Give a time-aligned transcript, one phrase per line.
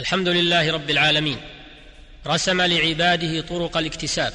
[0.00, 1.38] الحمد لله رب العالمين.
[2.26, 4.32] رسم لعباده طرق الاكتساب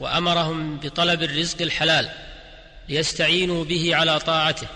[0.00, 2.08] وأمرهم بطلب الرزق الحلال
[2.88, 4.66] ليستعينوا به على طاعته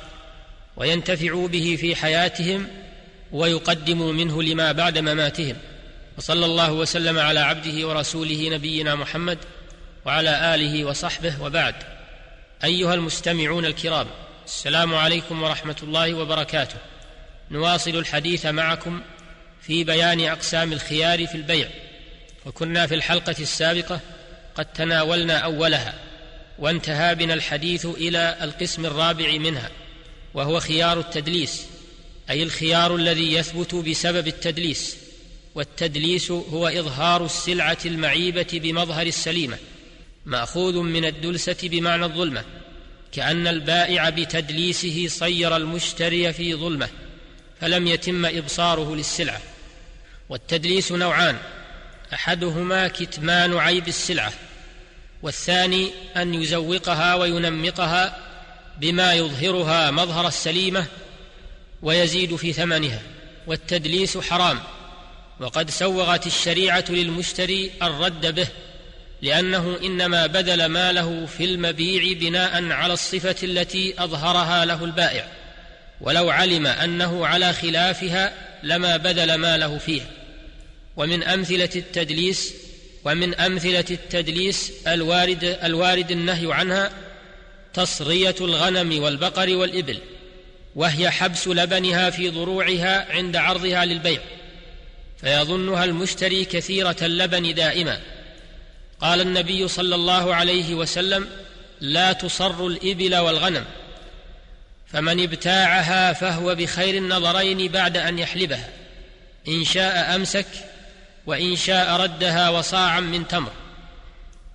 [0.77, 2.69] وينتفعوا به في حياتهم
[3.33, 5.57] ويقدموا منه لما بعد مماتهم.
[6.19, 9.39] وصلى الله وسلم على عبده ورسوله نبينا محمد
[10.05, 11.75] وعلى آله وصحبه وبعد.
[12.65, 14.07] أيها المستمعون الكرام
[14.47, 16.77] السلام عليكم ورحمة الله وبركاته.
[17.51, 19.01] نواصل الحديث معكم
[19.63, 21.69] في بيان أقسام الخيار في البيع.
[22.47, 24.01] وكنا في الحلقة السابقة
[24.55, 25.95] قد تناولنا أولها
[26.59, 29.71] وانتهى بنا الحديث إلى القسم الرابع منها
[30.35, 31.67] وهو خيار التدليس
[32.31, 34.97] أي الخيار الذي يثبت بسبب التدليس
[35.55, 39.59] والتدليس هو إظهار السلعة المعيبة بمظهر السليمة
[40.27, 42.45] مأخوذ من الدلسة بمعنى الظلمة
[43.13, 46.89] كأن البائع بتدليسه صير المشتري في ظلمة
[47.61, 49.41] فلم يتم إبصاره للسلعة.
[50.29, 51.37] والتدليس نوعان
[52.13, 54.33] أحدهما كتمان عيب السلعة
[55.23, 58.19] والثاني أن يزوقها وينمقها
[58.81, 60.87] بما يظهرها مظهر السليمة
[61.83, 63.03] ويزيد في ثمنها
[63.47, 64.61] والتدليس حرام
[65.41, 68.49] وقد سوغت الشريعة للمشتري الرد به
[69.23, 75.29] لأنه إنما بذل ماله في المبيع بناء على الصفة التي أظهرها له البائع
[76.01, 80.07] ولو علم أنه على خلافها لما بذل ماله فيها.
[80.99, 82.55] ومن أمثلة التدليس
[83.05, 86.91] ومن أمثلة التدليس الوارد الوارد النهي عنها
[87.75, 89.99] تصرية الغنم والبقر والإبل
[90.77, 94.21] وهي حبس لبنها في ضروعها عند عرضها للبيع
[95.21, 98.01] فيظنها المشتري كثيرة اللبن دائما.
[99.01, 101.29] قال النبي صلى الله عليه وسلم
[101.81, 103.65] لا تصر الإبل والغنم
[104.87, 108.69] فمن ابتاعها فهو بخير النظرين بعد أن يحلبها
[109.49, 110.47] إن شاء أمسك
[111.29, 113.53] وإن شاء ردها وصاعا من تمر.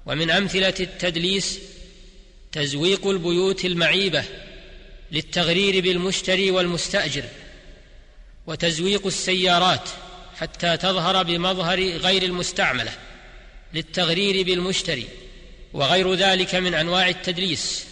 [0.06, 1.60] ومن أمثلة التدليس
[2.52, 4.24] تزويق البيوت المعيبة
[5.12, 7.24] للتغرير بالمشتري والمستأجر
[8.48, 9.90] وتزويق السيارات
[10.40, 12.92] حتى تظهر بمظهر غير المستعملة
[13.74, 15.08] للتغرير بالمشتري
[15.74, 17.86] وغير ذلك من أنواع التدليس.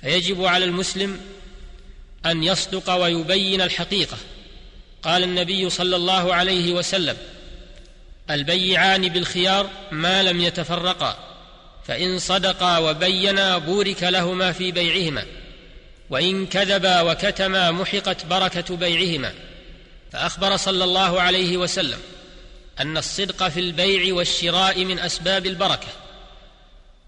[0.00, 1.20] فيجب على المسلم
[2.26, 4.16] أن يصدق ويبين الحقيقة.
[5.02, 7.16] قال النبي صلى الله عليه وسلم
[8.30, 11.16] البيعان بالخيار ما لم يتفرقا
[11.86, 15.24] فإن صدقا وبينا بورك لهما في بيعهما
[16.10, 19.32] وإن كذبا وكتما محقت بركة بيعهما.
[20.12, 21.98] فأخبر صلى الله عليه وسلم
[22.80, 25.88] أن الصدق في البيع والشراء من أسباب البركة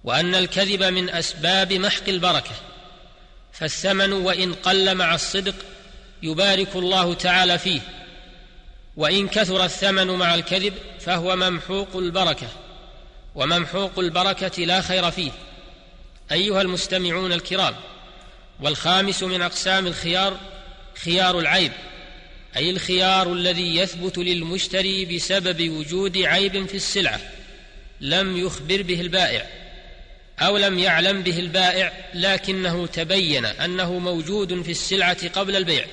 [0.04, 2.50] وأن الكذب من أسباب محق البركة.
[3.52, 5.54] فالثمن وإن قل مع الصدق
[6.22, 7.80] يبارك الله تعالى فيه.
[8.96, 12.48] وإن كثر الثمن مع الكذب فهو ممحوق البركة
[13.34, 15.30] وممحوق البركة لا خير فيه.
[16.32, 17.74] أيها المستمعون الكرام
[18.60, 20.36] والخامس من أقسام الخيار
[21.04, 21.72] خيار العيب
[22.56, 27.20] أي الخيار الذي يثبت للمشتري بسبب وجود عيب في السلعة
[28.00, 29.46] لم يخبر به البائع
[30.40, 35.86] أو لم يعلم به البائع لكنه تبين أنه موجود في السلعة قبل البيع.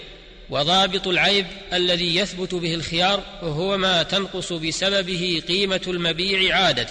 [0.49, 6.87] وضابط العيب الذي يثبت به الخيار هو ما تنقص بسببه قيمة المبيع عادة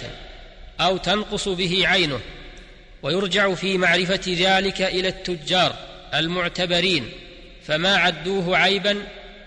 [0.79, 2.19] أو تنقص به عينه
[3.03, 5.75] ويرجع في معرفة ذلك إلى التجار
[6.13, 7.11] المعتبرين
[7.67, 9.03] فما عدوه عيبا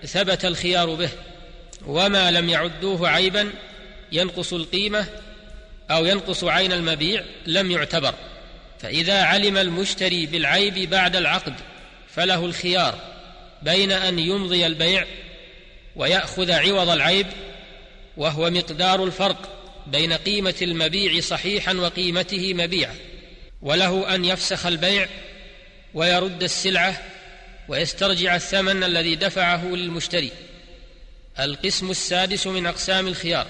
[0.06, 1.10] ثبت الخيار به
[1.86, 3.50] وما لم يعدوه عيبا
[4.12, 5.06] ينقص القيمة
[5.90, 8.14] أو ينقص عين المبيع لم يعتبر
[8.80, 11.54] فإذا علم المشتري بالعيب بعد العقد
[12.14, 13.11] فله الخيار.
[13.62, 15.06] بين أن يمضي البيع
[15.96, 17.26] ويأخذ عوض العيب
[18.16, 19.48] وهو مقدار الفرق
[19.86, 22.94] بين قيمة المبيع صحيحا وقيمته مبيعا.
[23.62, 25.08] وله أن يفسخ البيع
[25.94, 27.02] ويرد السلعة
[27.68, 30.30] ويسترجع الثمن الذي دفعه للمشتري.
[31.40, 33.46] القسم السادس من أقسام الخيار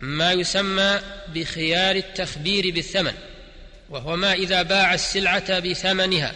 [0.00, 1.00] ما يسمى
[1.34, 3.12] بخيار التخبير بالثمن
[3.90, 6.34] وهو ما إذا باع السلعة بثمنها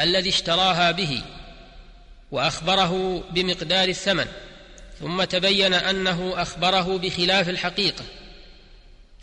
[0.00, 1.22] الذي اشتراها به
[2.32, 4.26] وأخبره بمقدار الثمن
[5.00, 8.04] ثم تبين أنه أخبره بخلاف الحقيقة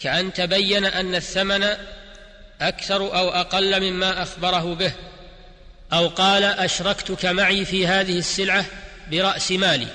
[0.01, 1.67] كأن تبين أن الثمن
[2.61, 4.91] أكثر أو أقل مما أخبره به
[5.93, 8.65] أو قال أشركتك معي في هذه السلعة
[9.11, 9.87] برأس مالي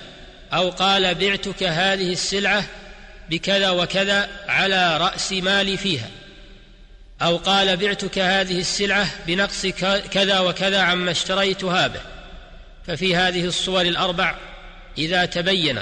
[0.53, 2.65] أو قال بعتك هذه السلعة
[3.31, 6.09] بكذا وكذا على رأس مالي فيها
[7.23, 9.67] أو قال بعتك هذه السلعة بنقص
[10.11, 12.12] كذا وكذا عما اشتريتها به.
[12.87, 14.35] ففي هذه الصور الأربع
[14.99, 15.79] إذا تبين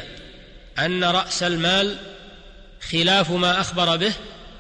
[0.79, 1.97] أن رأس المال
[2.91, 4.13] خلاف ما أخبر به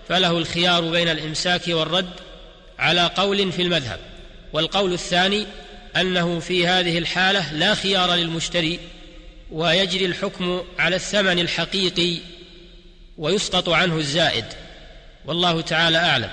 [0.09, 2.11] فله الخيار بين الإمساك والرد
[2.79, 3.99] على قول في المذهب.
[4.53, 5.47] والقول الثاني
[5.97, 8.81] أنه في هذه الحالة لا خيار للمشتري
[9.51, 12.19] ويجري الحكم على الثمن الحقيقي
[13.19, 14.45] ويسقط عنه الزائد.
[15.25, 16.31] والله تعالى أعلم.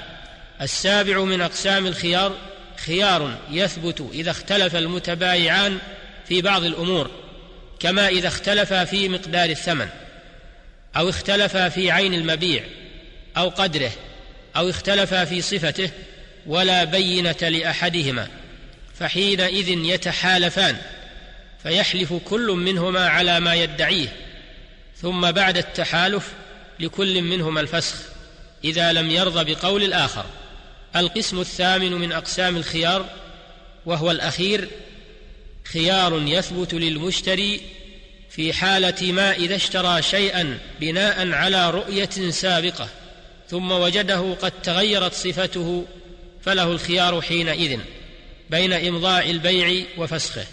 [0.62, 2.36] السابع من أقسام الخيار
[2.78, 5.78] خيار يثبت إذا اختلف المتبايعان
[6.28, 7.12] في بعض الأمور
[7.80, 9.88] كما إذا اختلفا في مقدار الثمن
[10.98, 12.64] أو اختلفا في عين المبيع
[13.38, 13.92] أو قدره
[14.56, 15.90] أو اختلفا في صفته
[16.46, 18.28] ولا بينة لأحدهما
[19.00, 20.78] فحينئذ يتحالفان
[21.64, 24.08] فيحلف كل منهما على ما يدعيه
[25.02, 26.32] ثم بعد التحالف
[26.80, 27.96] لكل منهما الفسخ
[28.64, 30.26] إذا لم يرضى بقول الآخر.
[30.96, 33.10] القسم الثامن من أقسام الخيار
[33.86, 34.68] وهو الأخير
[35.64, 37.62] خيار يثبت للمشتري
[38.30, 42.90] في حالة ما إذا اشترى شيئا بناء على رؤية سابقة
[43.50, 45.86] ثم وجده قد تغيرت صفته
[46.42, 47.80] فله الخيار حينئذ
[48.50, 50.46] بين إمضاء البيع وفسخه.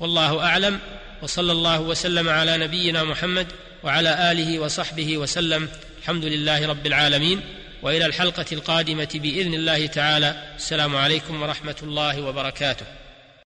[0.00, 0.78] والله أعلم
[1.22, 3.46] وصلى الله وسلم على نبينا محمد
[3.84, 5.68] وعلى آله وصحبه وسلم.
[6.02, 7.40] الحمد لله رب العالمين.
[7.82, 10.54] وإلى الحلقة القادمة بإذن الله تعالى.
[10.56, 13.01] السلام عليكم ورحمة الله وبركاته.